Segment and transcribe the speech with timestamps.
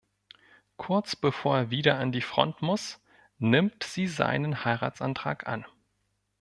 [0.77, 2.99] Kurz bevor er wieder an die Front muss,
[3.37, 5.63] nimmt sie seinen Heiratsantrag an.